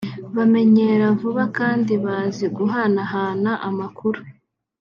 [0.35, 4.19] bamenyera vuba kandi bazi guhanahana amakuru